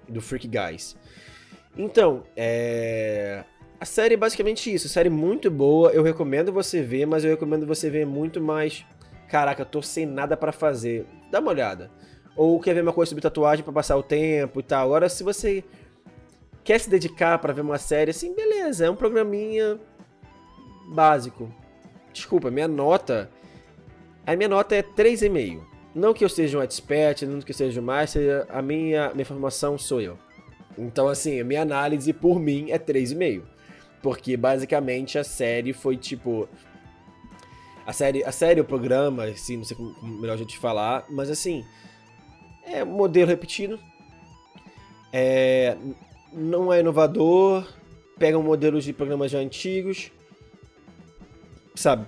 do 0.09 0.21
Freak 0.21 0.49
Guys. 0.49 0.97
Então, 1.79 2.25
é. 2.37 3.45
A 3.79 3.85
série 3.85 4.15
é 4.15 4.17
basicamente 4.17 4.73
isso, 4.73 4.89
série 4.89 5.11
muito 5.11 5.49
boa, 5.49 5.91
eu 5.91 6.03
recomendo 6.03 6.53
você 6.53 6.83
ver, 6.83 7.07
mas 7.07 7.25
eu 7.25 7.31
recomendo 7.31 7.67
você 7.67 7.89
ver 7.89 8.05
muito 8.05 8.41
mais. 8.41 8.85
Caraca, 9.29 9.65
tô 9.65 9.81
sem 9.81 10.05
nada 10.05 10.37
para 10.37 10.51
fazer. 10.51 11.07
Dá 11.31 11.39
uma 11.39 11.53
olhada. 11.53 11.89
Ou 12.37 12.59
quer 12.59 12.75
ver 12.75 12.83
uma 12.83 12.93
coisa 12.93 13.11
sobre 13.11 13.23
tatuagem 13.23 13.65
para 13.65 13.73
passar 13.73 13.97
o 13.97 14.03
tempo 14.03 14.59
e 14.59 14.63
tal. 14.65 14.87
Agora, 14.87 15.09
se 15.09 15.23
você 15.23 15.63
quer 16.65 16.81
se 16.81 16.91
dedicar 16.91 17.39
para 17.39 17.53
ver 17.53 17.61
uma 17.61 17.79
série, 17.79 18.11
assim, 18.11 18.35
beleza, 18.35 18.87
é 18.87 18.91
um 18.91 18.97
programinha 18.97 19.79
básico. 20.89 21.62
Desculpa, 22.13 22.51
minha 22.51 22.69
nota. 22.69 23.31
A 24.27 24.37
minha 24.37 24.49
nota 24.49 24.75
é 24.75 24.83
3,5. 24.83 25.63
Não 25.95 26.15
que 26.15 26.25
eu 26.25 26.29
seja 26.29 26.59
um 26.59 26.63
expert, 26.63 27.23
não 27.23 27.41
que 27.41 27.51
eu 27.51 27.55
seja 27.55 27.81
um 27.81 27.85
master, 27.85 28.47
a 28.49 28.63
minha, 28.63 29.13
minha 29.13 29.27
formação 29.27 29.77
sou 29.77 30.01
eu. 30.01 30.19
Então, 30.79 31.09
assim, 31.09 31.41
a 31.41 31.45
minha 31.45 31.63
análise 31.63 32.13
por 32.13 32.39
mim 32.39 32.71
é 32.71 32.79
3,5. 32.79 33.43
Porque 34.03 34.37
basicamente 34.37 35.19
a 35.19 35.25
série 35.25 35.73
foi 35.73 35.97
tipo. 35.97 36.49
A 37.87 37.93
série, 37.93 38.25
a 38.25 38.33
série, 38.33 38.61
o 38.61 38.65
programa, 38.65 39.25
assim, 39.25 39.57
não 39.57 39.65
sei 39.65 39.77
como 39.77 39.95
melhor 40.03 40.37
jeito 40.37 40.51
de 40.51 40.59
falar, 40.59 41.05
mas 41.11 41.31
assim. 41.31 41.65
É 42.65 42.83
um 42.85 42.87
modelo 42.87 43.29
repetido. 43.29 43.79
É, 45.13 45.77
não 46.33 46.73
é 46.73 46.81
inovador. 46.81 47.67
Pegam 48.19 48.43
modelos 48.43 48.85
de 48.85 48.93
programas 48.93 49.31
já 49.31 49.39
antigos. 49.39 50.11
Sabe? 51.75 52.07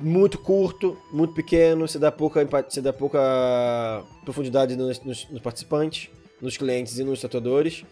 Muito 0.00 0.38
curto, 0.38 0.98
muito 1.12 1.34
pequeno, 1.34 1.86
você 1.86 1.98
dá 1.98 2.10
pouca, 2.10 2.44
você 2.68 2.80
dá 2.80 2.92
pouca 2.92 4.04
profundidade 4.24 4.74
nos, 4.76 5.00
nos, 5.02 5.28
nos 5.30 5.40
participantes, 5.40 6.10
nos 6.40 6.56
clientes 6.56 6.98
e 6.98 7.04
nos 7.04 7.20
tatuadores. 7.20 7.84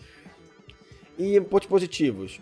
E 1.19 1.41
pontos 1.41 1.69
positivos 1.69 2.41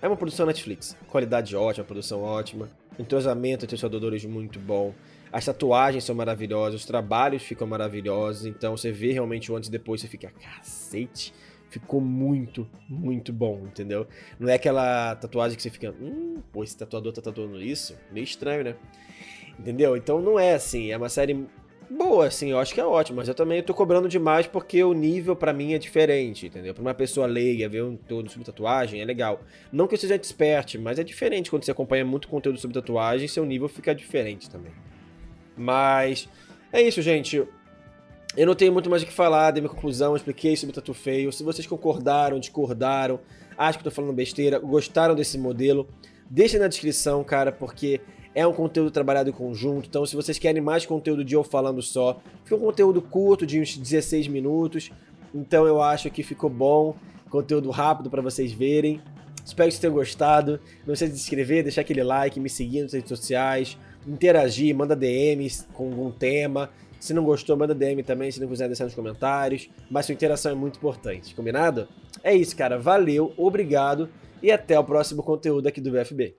é 0.00 0.06
uma 0.06 0.16
produção 0.16 0.46
Netflix. 0.46 0.96
Qualidade 1.08 1.56
ótima, 1.56 1.84
produção 1.84 2.22
ótima. 2.22 2.68
Entrosamento 2.98 3.64
entre 3.64 3.74
os 3.74 3.80
tatuadores 3.80 4.24
muito 4.24 4.58
bom. 4.58 4.94
As 5.32 5.46
tatuagens 5.46 6.04
são 6.04 6.14
maravilhosas, 6.14 6.80
os 6.80 6.86
trabalhos 6.86 7.42
ficam 7.42 7.66
maravilhosos. 7.66 8.44
Então 8.44 8.76
você 8.76 8.92
vê 8.92 9.12
realmente 9.12 9.50
o 9.50 9.56
antes 9.56 9.68
e 9.68 9.72
depois, 9.72 10.00
você 10.00 10.08
fica, 10.08 10.30
cacete, 10.30 11.32
ficou 11.72 12.00
muito, 12.00 12.68
muito 12.88 13.32
bom, 13.32 13.62
entendeu? 13.64 14.06
Não 14.38 14.48
é 14.48 14.54
aquela 14.54 15.16
tatuagem 15.16 15.56
que 15.56 15.62
você 15.62 15.70
fica, 15.70 15.94
hum, 16.00 16.42
pô, 16.52 16.62
esse 16.62 16.76
tatuador 16.76 17.12
tá 17.12 17.22
tatuando 17.22 17.60
isso? 17.60 17.96
Meio 18.10 18.24
estranho, 18.24 18.64
né? 18.64 18.76
Entendeu? 19.58 19.96
Então 19.96 20.20
não 20.20 20.38
é 20.38 20.54
assim, 20.54 20.90
é 20.90 20.96
uma 20.96 21.08
série 21.08 21.46
boa, 21.90 22.26
assim, 22.26 22.50
eu 22.50 22.58
acho 22.58 22.74
que 22.74 22.80
é 22.80 22.84
ótimo, 22.84 23.16
mas 23.16 23.28
eu 23.28 23.34
também 23.34 23.62
tô 23.62 23.74
cobrando 23.74 24.08
demais 24.08 24.46
porque 24.46 24.82
o 24.82 24.92
nível 24.92 25.36
para 25.36 25.52
mim 25.52 25.74
é 25.74 25.78
diferente, 25.78 26.46
entendeu? 26.46 26.74
Pra 26.74 26.82
uma 26.82 26.94
pessoa 26.94 27.26
leiga 27.26 27.68
ver 27.68 27.84
um 27.84 27.96
conteúdo 27.96 28.30
sobre 28.30 28.44
tatuagem 28.44 29.00
é 29.00 29.04
legal. 29.04 29.40
Não 29.70 29.86
que 29.86 29.94
eu 29.94 29.98
seja 29.98 30.14
expert, 30.14 30.78
mas 30.78 30.98
é 30.98 31.04
diferente 31.04 31.50
quando 31.50 31.64
você 31.64 31.70
acompanha 31.70 32.04
muito 32.04 32.28
conteúdo 32.28 32.58
sobre 32.58 32.74
tatuagem, 32.74 33.28
seu 33.28 33.44
nível 33.44 33.68
fica 33.68 33.94
diferente 33.94 34.48
também. 34.50 34.72
Mas 35.56 36.28
é 36.72 36.80
isso, 36.80 37.02
gente. 37.02 37.46
Eu 38.34 38.46
não 38.46 38.54
tenho 38.54 38.72
muito 38.72 38.88
mais 38.88 39.02
o 39.02 39.06
que 39.06 39.12
falar, 39.12 39.50
dei 39.50 39.60
minha 39.60 39.72
conclusão, 39.72 40.16
expliquei 40.16 40.56
sobre 40.56 40.74
tatu 40.74 40.94
feio. 40.94 41.30
Se 41.30 41.44
vocês 41.44 41.66
concordaram, 41.66 42.40
discordaram, 42.40 43.20
acham 43.58 43.74
que 43.80 43.86
eu 43.86 43.90
tô 43.90 43.94
falando 43.94 44.14
besteira, 44.14 44.58
gostaram 44.58 45.14
desse 45.14 45.36
modelo, 45.36 45.86
deixa 46.30 46.58
na 46.58 46.66
descrição, 46.66 47.22
cara, 47.22 47.52
porque 47.52 48.00
é 48.34 48.46
um 48.46 48.54
conteúdo 48.54 48.90
trabalhado 48.90 49.28
em 49.28 49.32
conjunto, 49.34 49.86
então 49.86 50.06
se 50.06 50.16
vocês 50.16 50.38
querem 50.38 50.62
mais 50.62 50.86
conteúdo 50.86 51.22
de 51.22 51.34
eu 51.34 51.44
falando 51.44 51.82
só, 51.82 52.22
fica 52.42 52.56
um 52.56 52.60
conteúdo 52.60 53.02
curto, 53.02 53.44
de 53.44 53.60
uns 53.60 53.76
16 53.76 54.28
minutos. 54.28 54.90
Então 55.34 55.66
eu 55.66 55.82
acho 55.82 56.10
que 56.10 56.22
ficou 56.22 56.48
bom, 56.48 56.96
conteúdo 57.28 57.70
rápido 57.70 58.08
para 58.08 58.22
vocês 58.22 58.50
verem. 58.50 58.98
Espero 59.44 59.68
que 59.68 59.74
vocês 59.74 59.78
tenham 59.78 59.94
gostado. 59.94 60.58
Não 60.86 60.94
esqueça 60.94 61.12
de 61.12 61.18
se 61.18 61.24
inscrever, 61.24 61.62
deixar 61.62 61.82
aquele 61.82 62.02
like, 62.02 62.40
me 62.40 62.48
seguir 62.48 62.82
nas 62.82 62.94
redes 62.94 63.08
sociais, 63.08 63.76
interagir, 64.06 64.74
manda 64.74 64.96
DMs 64.96 65.66
com 65.74 65.90
algum 65.90 66.10
tema. 66.10 66.70
Se 67.02 67.12
não 67.12 67.24
gostou, 67.24 67.56
manda 67.56 67.74
DM 67.74 68.00
também, 68.04 68.30
se 68.30 68.40
não 68.40 68.46
quiser 68.46 68.68
deixar 68.68 68.84
nos 68.84 68.94
comentários. 68.94 69.68
Mas 69.90 70.06
sua 70.06 70.12
interação 70.12 70.52
é 70.52 70.54
muito 70.54 70.76
importante, 70.76 71.34
combinado? 71.34 71.88
É 72.22 72.32
isso, 72.32 72.56
cara. 72.56 72.78
Valeu, 72.78 73.34
obrigado 73.36 74.08
e 74.40 74.52
até 74.52 74.78
o 74.78 74.84
próximo 74.84 75.20
conteúdo 75.20 75.66
aqui 75.66 75.80
do 75.80 75.90
VFB. 75.90 76.36